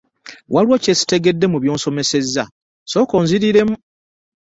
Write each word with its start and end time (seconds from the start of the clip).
Waliwo 0.53 0.75
kye 0.83 0.93
ssitegedde 0.95 1.45
mu 1.51 1.57
by'osemesezza 1.63 2.43
sooka 2.91 3.13
onziriremu. 3.21 3.75